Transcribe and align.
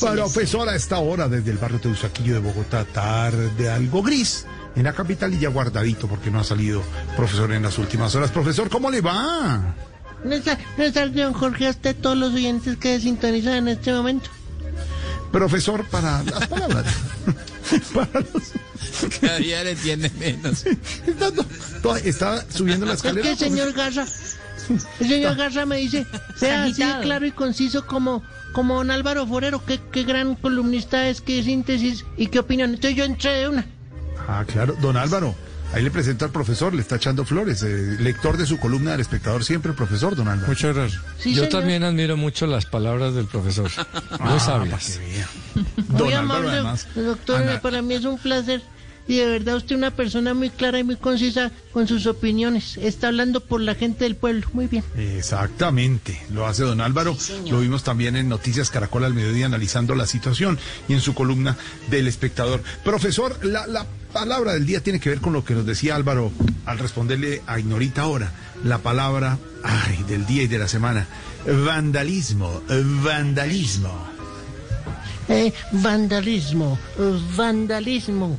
Profesor, 0.00 0.68
a 0.68 0.74
esta 0.74 0.98
hora, 0.98 1.28
desde 1.28 1.50
el 1.50 1.58
barrio 1.58 1.80
Teusaquillo 1.80 2.34
de 2.34 2.40
Bogotá, 2.40 2.84
tarde 2.84 3.70
algo 3.70 4.02
gris. 4.02 4.46
En 4.76 4.84
la 4.84 4.92
capital 4.92 5.34
y 5.34 5.38
ya 5.40 5.48
guardadito 5.48 6.06
porque 6.06 6.30
no 6.30 6.38
ha 6.40 6.44
salido 6.44 6.80
profesor 7.16 7.52
en 7.52 7.62
las 7.62 7.76
últimas 7.78 8.14
horas. 8.14 8.30
Profesor, 8.30 8.70
¿cómo 8.70 8.88
le 8.90 9.00
va? 9.00 9.74
Buenas 10.22 10.44
tardes, 10.44 11.14
don 11.14 11.32
Jorge, 11.32 11.66
a 11.66 11.70
usted, 11.70 11.96
todos 11.96 12.16
los 12.16 12.32
oyentes 12.34 12.76
que 12.76 13.00
sintonizan 13.00 13.54
en 13.54 13.68
este 13.68 13.92
momento. 13.92 14.30
Profesor, 15.32 15.84
para 15.86 16.22
las 16.22 16.46
palabras. 16.46 16.86
para 17.94 18.20
los... 18.20 18.52
Cada 19.20 19.38
día 19.38 19.64
le 19.64 19.74
tiene 19.76 20.10
menos. 20.18 20.64
Está, 20.66 21.30
no, 21.82 21.96
está 21.96 22.44
subiendo 22.50 22.86
la 22.86 22.92
Es 22.92 22.98
escalera. 22.98 23.22
que 23.24 23.32
el 23.32 23.38
señor 23.38 23.72
Garza, 23.72 24.06
el 25.00 25.08
señor 25.08 25.36
Garza 25.36 25.66
me 25.66 25.76
dice, 25.78 26.06
sea 26.36 26.64
así 26.64 26.82
claro 27.02 27.26
y 27.26 27.32
conciso 27.32 27.86
como, 27.86 28.22
como 28.52 28.76
don 28.76 28.90
Álvaro 28.90 29.26
Forero, 29.26 29.64
qué, 29.64 29.80
qué 29.92 30.04
gran 30.04 30.34
columnista 30.34 31.08
es, 31.08 31.20
qué 31.20 31.42
síntesis 31.42 32.04
y 32.16 32.26
qué 32.28 32.38
opinión. 32.40 32.70
Entonces 32.70 32.96
yo 32.96 33.04
entré 33.04 33.30
de 33.32 33.48
una. 33.48 33.66
Ah, 34.28 34.44
claro. 34.46 34.76
Don 34.80 34.96
Álvaro, 34.96 35.34
ahí 35.72 35.82
le 35.82 35.90
presento 35.90 36.24
al 36.24 36.30
profesor, 36.30 36.74
le 36.74 36.82
está 36.82 36.96
echando 36.96 37.24
flores. 37.24 37.62
eh, 37.62 37.96
lector 38.00 38.36
de 38.36 38.46
su 38.46 38.58
columna 38.58 38.92
del 38.92 39.00
espectador 39.00 39.44
siempre, 39.44 39.70
el 39.70 39.76
profesor, 39.76 40.14
don 40.16 40.28
Álvaro. 40.28 40.48
Muchas 40.48 40.74
gracias. 40.76 41.02
Sí, 41.18 41.30
Yo 41.34 41.44
señor. 41.44 41.48
también 41.60 41.82
admiro 41.84 42.16
mucho 42.16 42.46
las 42.46 42.66
palabras 42.66 43.14
del 43.14 43.26
profesor. 43.26 43.70
Muy 44.20 44.34
Ah, 44.34 44.38
sabias. 44.40 45.00
Muy 45.54 45.64
Don 45.98 46.08
Álvaro, 46.08 46.18
amable, 46.18 46.50
además. 46.50 46.86
doctor, 46.94 47.42
Ana- 47.42 47.60
para 47.60 47.82
mí 47.82 47.94
es 47.94 48.04
un 48.04 48.18
placer. 48.18 48.62
Y 49.10 49.16
de 49.16 49.26
verdad 49.26 49.56
usted 49.56 49.72
es 49.72 49.78
una 49.78 49.90
persona 49.90 50.34
muy 50.34 50.50
clara 50.50 50.78
y 50.78 50.84
muy 50.84 50.94
concisa 50.94 51.50
con 51.72 51.88
sus 51.88 52.06
opiniones. 52.06 52.76
Está 52.76 53.08
hablando 53.08 53.40
por 53.40 53.60
la 53.60 53.74
gente 53.74 54.04
del 54.04 54.14
pueblo. 54.14 54.46
Muy 54.52 54.68
bien. 54.68 54.84
Exactamente, 54.96 56.22
lo 56.32 56.46
hace 56.46 56.62
don 56.62 56.80
Álvaro. 56.80 57.16
Lo 57.50 57.58
vimos 57.58 57.82
también 57.82 58.14
en 58.14 58.28
Noticias 58.28 58.70
Caracol 58.70 59.02
al 59.02 59.12
mediodía 59.12 59.46
analizando 59.46 59.96
la 59.96 60.06
situación 60.06 60.60
y 60.86 60.92
en 60.92 61.00
su 61.00 61.12
columna 61.12 61.56
del 61.90 62.06
espectador. 62.06 62.62
Profesor, 62.84 63.44
la, 63.44 63.66
la 63.66 63.84
palabra 64.12 64.52
del 64.52 64.64
día 64.64 64.80
tiene 64.80 65.00
que 65.00 65.10
ver 65.10 65.20
con 65.20 65.32
lo 65.32 65.44
que 65.44 65.54
nos 65.54 65.66
decía 65.66 65.96
Álvaro 65.96 66.30
al 66.64 66.78
responderle 66.78 67.42
a 67.48 67.58
Ignorita 67.58 68.02
ahora. 68.02 68.30
La 68.62 68.78
palabra 68.78 69.38
ay, 69.64 70.04
del 70.06 70.24
día 70.24 70.44
y 70.44 70.46
de 70.46 70.58
la 70.60 70.68
semana. 70.68 71.08
Vandalismo, 71.66 72.62
vandalismo. 73.02 74.06
Eh, 75.28 75.52
vandalismo, 75.72 76.78
vandalismo. 77.36 78.38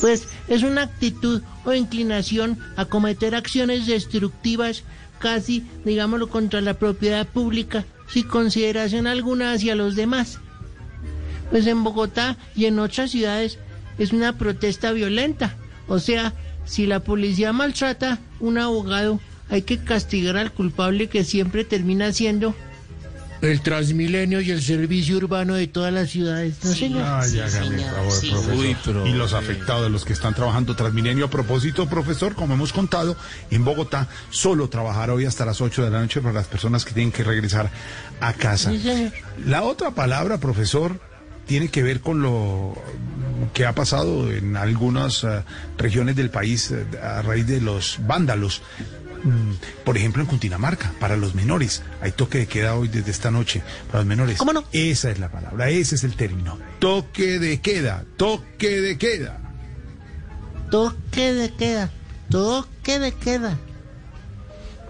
Pues 0.00 0.28
es 0.48 0.62
una 0.62 0.82
actitud 0.82 1.42
o 1.64 1.72
inclinación 1.72 2.58
a 2.76 2.84
cometer 2.84 3.34
acciones 3.34 3.86
destructivas, 3.86 4.84
casi, 5.18 5.66
digámoslo, 5.84 6.28
contra 6.28 6.60
la 6.60 6.74
propiedad 6.74 7.26
pública, 7.26 7.84
sin 8.08 8.28
consideración 8.28 9.06
alguna 9.06 9.52
hacia 9.52 9.74
los 9.74 9.96
demás. 9.96 10.38
Pues 11.50 11.66
en 11.66 11.84
Bogotá 11.84 12.36
y 12.54 12.66
en 12.66 12.78
otras 12.78 13.10
ciudades 13.10 13.58
es 13.98 14.12
una 14.12 14.38
protesta 14.38 14.92
violenta. 14.92 15.56
O 15.86 15.98
sea, 15.98 16.32
si 16.64 16.86
la 16.86 17.00
policía 17.00 17.52
maltrata 17.52 18.12
a 18.12 18.18
un 18.40 18.58
abogado, 18.58 19.20
hay 19.50 19.62
que 19.62 19.78
castigar 19.78 20.36
al 20.36 20.52
culpable 20.52 21.08
que 21.08 21.24
siempre 21.24 21.64
termina 21.64 22.12
siendo 22.12 22.54
el 23.42 23.60
Transmilenio 23.60 24.40
y 24.40 24.50
el 24.52 24.62
servicio 24.62 25.16
urbano 25.16 25.54
de 25.54 25.66
todas 25.66 25.92
las 25.92 26.10
ciudades. 26.10 26.54
¿No, 26.62 26.72
señor? 26.72 27.02
Ay, 27.04 27.40
hágame 27.40 27.74
el 27.76 27.80
favor, 27.82 28.20
profesor. 28.30 28.54
Uy, 28.54 28.76
pero- 28.84 29.06
Y 29.06 29.12
los 29.12 29.32
afectados, 29.34 29.90
los 29.90 30.04
que 30.04 30.12
están 30.12 30.34
trabajando 30.34 30.74
Transmilenio. 30.76 31.26
A 31.26 31.30
propósito, 31.30 31.88
profesor, 31.88 32.34
como 32.34 32.54
hemos 32.54 32.72
contado, 32.72 33.16
en 33.50 33.64
Bogotá 33.64 34.08
solo 34.30 34.68
trabajará 34.68 35.12
hoy 35.12 35.26
hasta 35.26 35.44
las 35.44 35.60
8 35.60 35.84
de 35.84 35.90
la 35.90 36.00
noche 36.00 36.20
para 36.20 36.32
las 36.34 36.46
personas 36.46 36.84
que 36.84 36.92
tienen 36.92 37.12
que 37.12 37.24
regresar 37.24 37.70
a 38.20 38.32
casa. 38.32 38.70
Sí, 38.70 38.78
señor. 38.80 39.12
La 39.44 39.62
otra 39.62 39.90
palabra, 39.90 40.38
profesor, 40.38 41.00
tiene 41.46 41.68
que 41.68 41.82
ver 41.82 42.00
con 42.00 42.22
lo 42.22 42.74
que 43.52 43.66
ha 43.66 43.74
pasado 43.74 44.30
en 44.30 44.56
algunas 44.56 45.24
eh, 45.24 45.42
regiones 45.76 46.14
del 46.14 46.30
país 46.30 46.70
eh, 46.70 46.86
a 47.02 47.20
raíz 47.22 47.46
de 47.48 47.60
los 47.60 47.98
vándalos. 48.06 48.62
Mm, 49.24 49.52
Por 49.84 49.96
ejemplo, 49.96 50.22
en 50.22 50.28
Cundinamarca, 50.28 50.92
para 50.98 51.16
los 51.16 51.34
menores. 51.34 51.82
Hay 52.00 52.12
toque 52.12 52.38
de 52.38 52.46
queda 52.46 52.74
hoy 52.74 52.88
desde 52.88 53.10
esta 53.10 53.30
noche 53.30 53.62
para 53.86 54.00
los 54.00 54.06
menores. 54.06 54.38
¿Cómo 54.38 54.52
no? 54.52 54.64
Esa 54.72 55.10
es 55.10 55.18
la 55.18 55.30
palabra, 55.30 55.70
ese 55.70 55.94
es 55.94 56.04
el 56.04 56.14
término. 56.16 56.58
Toque 56.78 57.38
de 57.38 57.60
queda, 57.60 58.04
toque 58.16 58.80
de 58.80 58.98
queda. 58.98 59.38
Toque 60.70 61.32
de 61.34 61.50
queda, 61.50 61.90
toque 62.30 62.98
de 62.98 63.12
queda. 63.12 63.58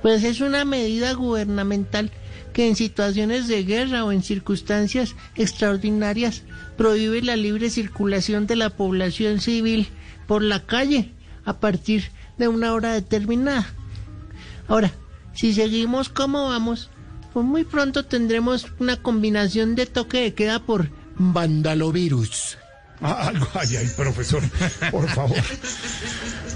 Pues 0.00 0.24
es 0.24 0.40
una 0.40 0.64
medida 0.64 1.12
gubernamental 1.12 2.10
que 2.52 2.68
en 2.68 2.76
situaciones 2.76 3.48
de 3.48 3.64
guerra 3.64 4.04
o 4.04 4.12
en 4.12 4.22
circunstancias 4.22 5.14
extraordinarias 5.36 6.42
prohíbe 6.76 7.22
la 7.22 7.36
libre 7.36 7.70
circulación 7.70 8.46
de 8.46 8.56
la 8.56 8.70
población 8.70 9.40
civil 9.40 9.88
por 10.26 10.42
la 10.42 10.64
calle 10.66 11.12
a 11.44 11.58
partir 11.58 12.10
de 12.38 12.48
una 12.48 12.72
hora 12.74 12.92
determinada. 12.92 13.66
Ahora, 14.68 14.92
si 15.34 15.52
seguimos 15.54 16.08
como 16.08 16.48
vamos, 16.48 16.90
pues 17.32 17.44
muy 17.46 17.64
pronto 17.64 18.04
tendremos 18.04 18.66
una 18.78 18.96
combinación 18.96 19.74
de 19.74 19.86
toque 19.86 20.20
de 20.20 20.34
queda 20.34 20.60
por 20.60 20.90
vandalovirus. 21.16 22.58
Ah, 23.00 23.28
algo, 23.28 23.48
ay, 23.54 23.76
ay, 23.76 23.90
profesor, 23.96 24.42
por 24.90 25.08
favor. 25.08 25.36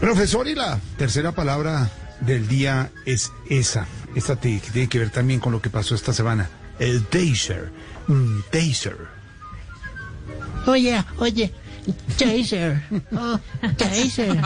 profesor, 0.00 0.48
y 0.48 0.54
la 0.54 0.80
tercera 0.96 1.32
palabra 1.32 1.90
del 2.20 2.48
día 2.48 2.90
es 3.06 3.30
esa. 3.48 3.86
Esta 4.14 4.36
tiene 4.36 4.88
que 4.88 4.98
ver 4.98 5.10
también 5.10 5.40
con 5.40 5.52
lo 5.52 5.62
que 5.62 5.70
pasó 5.70 5.94
esta 5.94 6.12
semana. 6.12 6.50
El 6.78 7.04
taser. 7.06 7.70
Un 8.08 8.42
taser. 8.50 8.96
Oye, 10.66 11.04
oye, 11.18 11.52
Taser, 12.16 12.80
oh, 13.16 13.38
Taser. 13.76 14.40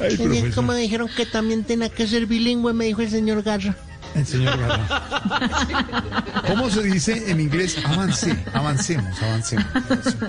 Ay, 0.00 0.50
como 0.54 0.72
dijeron 0.74 1.08
que 1.16 1.26
también 1.26 1.62
tenía 1.64 1.88
que 1.88 2.06
ser 2.06 2.26
bilingüe, 2.26 2.72
me 2.72 2.86
dijo 2.86 3.02
el 3.02 3.10
señor 3.10 3.42
Garra. 3.42 3.76
El 4.14 4.26
señor 4.26 4.58
Garra. 4.58 6.42
¿Cómo 6.46 6.68
se 6.70 6.82
dice 6.82 7.30
en 7.30 7.40
inglés? 7.40 7.76
Avance, 7.84 8.36
avancemos, 8.52 9.22
avancemos. 9.22 9.66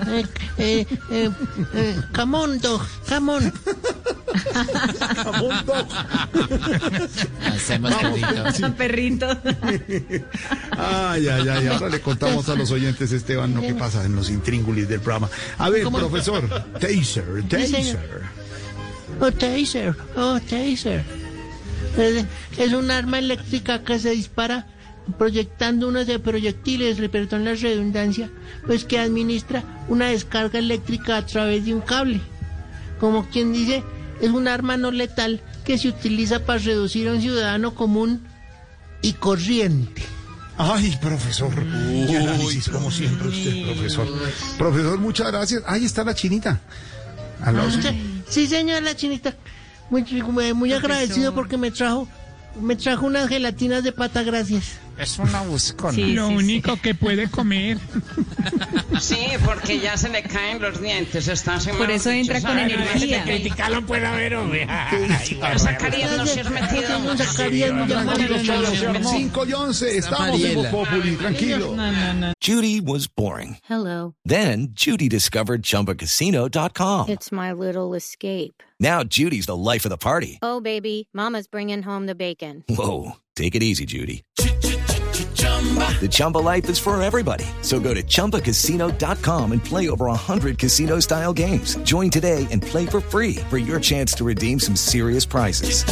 Eh, 0.08 0.26
eh, 0.58 0.86
eh, 1.10 1.30
eh, 1.74 1.96
come 2.14 2.38
on, 2.38 2.60
dog, 2.60 2.82
come 3.08 3.32
on. 3.32 3.52
Hacemos 7.46 7.94
perrito. 7.94 8.76
Perrito. 8.76 9.26
Ay, 10.72 11.28
ay, 11.28 11.48
ay, 11.48 11.66
ahora 11.68 11.88
le 11.88 12.00
contamos 12.00 12.48
a 12.48 12.54
los 12.54 12.70
oyentes, 12.70 13.12
Esteban, 13.12 13.54
lo 13.54 13.60
que 13.60 13.74
pasa 13.74 14.04
en 14.04 14.14
los 14.16 14.30
intríngulis 14.30 14.88
del 14.88 15.00
programa. 15.00 15.28
A 15.58 15.70
ver, 15.70 15.84
¿Cómo? 15.84 15.98
profesor, 15.98 16.48
taser, 16.78 17.24
taser. 17.48 17.98
Oh, 19.20 19.32
Taser, 19.32 19.96
oh, 20.16 20.38
Taser. 20.40 21.04
Es, 21.96 22.24
es 22.58 22.72
un 22.72 22.90
arma 22.90 23.18
eléctrica 23.18 23.82
que 23.82 23.98
se 23.98 24.10
dispara 24.10 24.66
proyectando 25.18 25.88
unos 25.88 26.06
de 26.06 26.18
proyectiles, 26.18 26.98
le 26.98 27.08
perdón 27.08 27.44
la 27.44 27.54
redundancia, 27.54 28.30
pues 28.66 28.84
que 28.84 28.98
administra 28.98 29.62
una 29.88 30.08
descarga 30.08 30.58
eléctrica 30.58 31.16
a 31.16 31.26
través 31.26 31.64
de 31.64 31.74
un 31.74 31.80
cable. 31.80 32.20
Como 32.98 33.26
quien 33.26 33.52
dice, 33.52 33.84
es 34.20 34.30
un 34.30 34.48
arma 34.48 34.76
no 34.76 34.90
letal 34.90 35.42
que 35.64 35.78
se 35.78 35.88
utiliza 35.88 36.44
para 36.44 36.58
reducir 36.58 37.08
a 37.08 37.12
un 37.12 37.20
ciudadano 37.20 37.74
común 37.74 38.26
y 39.02 39.14
corriente. 39.14 40.02
Ay, 40.58 40.96
profesor. 41.00 41.52
Qué 41.54 42.16
análisis, 42.16 42.68
como 42.68 42.90
siempre 42.90 43.28
usted, 43.28 43.64
profesor. 43.64 44.08
Profesor, 44.56 44.98
muchas 44.98 45.26
gracias. 45.28 45.62
Ahí 45.66 45.84
está 45.84 46.02
la 46.02 46.14
chinita. 46.14 46.60
Al 47.42 47.56
lado 47.56 47.70
suyo. 47.70 47.90
Sí, 47.90 48.22
sí, 48.28 48.46
señor, 48.46 48.82
la 48.82 48.96
chinita. 48.96 49.34
Muy, 49.90 50.02
muy, 50.22 50.54
muy 50.54 50.72
agradecido 50.72 51.34
porque 51.34 51.58
me 51.58 51.70
trajo, 51.70 52.08
me 52.60 52.74
trajo 52.74 53.06
unas 53.06 53.28
gelatinas 53.28 53.84
de 53.84 53.92
pata, 53.92 54.22
gracias. 54.22 54.78
Es 54.98 55.18
una 55.18 55.42
buscona. 55.42 55.92
Sí, 55.92 56.14
Lo 56.14 56.28
sí, 56.28 56.32
sí. 56.32 56.44
único 56.44 56.76
que 56.80 56.94
puede 56.94 57.28
comer. 57.30 57.78
Sí, 59.00 59.26
porque 59.44 59.78
ya 59.78 59.96
se 59.98 60.08
le 60.08 60.22
caen 60.22 60.60
los 60.62 60.80
dientes. 60.80 61.28
Está 61.28 61.58
Por 61.76 61.90
eso 61.90 62.08
dicho, 62.10 62.32
entra 62.32 62.48
con 62.48 62.58
energía. 62.58 63.24
Criticarlo 63.24 63.84
puede 63.84 64.06
haber, 64.06 64.34
hombre. 64.36 64.66
Pero 65.40 65.58
Zacarías, 65.58 66.16
no 66.16 66.26
se 66.26 66.40
has 66.40 66.50
metido. 66.50 66.86
Señor 66.88 67.18
Zacarías, 67.18 67.72
muy 67.74 67.92
amable. 67.92 69.04
5 69.04 69.46
y 69.46 69.52
11, 69.52 69.98
estamos 69.98 70.26
en 70.28 70.32
Mariela. 70.32 70.70
Voz 70.70 70.88
Populi, 70.88 71.16
tranquilo. 71.16 71.76
Judy 72.42 72.80
was 72.80 73.06
boring. 73.06 73.58
Hello. 73.68 74.14
Then 74.24 74.68
Judy 74.72 75.08
discovered 75.08 75.62
ChumbaCasino.com. 75.62 77.08
It's 77.08 77.30
my 77.30 77.52
little 77.52 77.94
escape. 77.94 78.62
Now 78.80 79.02
Judy's 79.04 79.46
the 79.46 79.56
life 79.56 79.84
of 79.84 79.90
the 79.90 79.98
party. 79.98 80.38
Oh, 80.42 80.60
baby, 80.60 81.08
Mama's 81.12 81.48
bringing 81.48 81.82
home 81.82 82.06
the 82.06 82.14
bacon. 82.14 82.64
Whoa, 82.68 83.16
take 83.34 83.54
it 83.54 83.62
easy, 83.62 83.84
Judy. 83.84 84.22
The 86.00 86.08
Chumba 86.08 86.38
life 86.38 86.68
is 86.68 86.78
for 86.78 87.00
everybody. 87.02 87.46
So 87.62 87.80
go 87.80 87.94
to 87.94 88.02
ChumbaCasino.com 88.02 89.52
and 89.52 89.64
play 89.64 89.88
over 89.88 90.06
100 90.06 90.58
casino 90.58 91.00
style 91.00 91.32
games. 91.32 91.76
Join 91.78 92.10
today 92.10 92.46
and 92.50 92.62
play 92.62 92.86
for 92.86 93.00
free 93.00 93.36
for 93.48 93.58
your 93.58 93.80
chance 93.80 94.12
to 94.14 94.24
redeem 94.24 94.60
some 94.60 94.76
serious 94.76 95.24
prizes. 95.24 95.84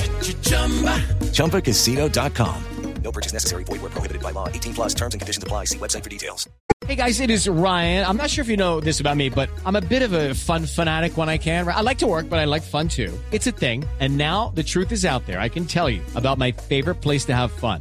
ChumbaCasino.com. 1.32 2.64
No 3.02 3.12
purchase 3.12 3.34
necessary. 3.34 3.64
Void 3.64 3.82
where 3.82 3.90
prohibited 3.90 4.22
by 4.22 4.30
law. 4.30 4.48
18 4.48 4.74
plus 4.74 4.94
terms 4.94 5.14
and 5.14 5.20
conditions 5.20 5.42
apply. 5.44 5.64
See 5.66 5.78
website 5.78 6.02
for 6.02 6.10
details. 6.10 6.48
Hey 6.86 6.96
guys, 6.96 7.20
it 7.20 7.30
is 7.30 7.48
Ryan. 7.48 8.04
I'm 8.04 8.16
not 8.16 8.28
sure 8.30 8.42
if 8.42 8.48
you 8.48 8.56
know 8.56 8.80
this 8.80 9.00
about 9.00 9.16
me, 9.16 9.30
but 9.30 9.48
I'm 9.64 9.76
a 9.76 9.80
bit 9.80 10.02
of 10.02 10.12
a 10.12 10.34
fun 10.34 10.66
fanatic 10.66 11.16
when 11.16 11.28
I 11.28 11.38
can. 11.38 11.66
I 11.66 11.80
like 11.82 11.98
to 11.98 12.06
work, 12.06 12.28
but 12.28 12.38
I 12.38 12.44
like 12.44 12.62
fun 12.62 12.88
too. 12.88 13.12
It's 13.30 13.46
a 13.46 13.52
thing. 13.52 13.84
And 14.00 14.18
now 14.18 14.52
the 14.54 14.62
truth 14.62 14.92
is 14.92 15.04
out 15.04 15.26
there. 15.26 15.38
I 15.38 15.48
can 15.48 15.66
tell 15.66 15.88
you 15.88 16.02
about 16.14 16.38
my 16.38 16.52
favorite 16.52 16.96
place 16.96 17.24
to 17.26 17.34
have 17.34 17.52
fun. 17.52 17.80